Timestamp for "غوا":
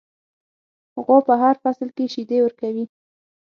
1.03-1.17